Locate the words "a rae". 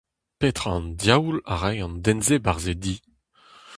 1.53-1.79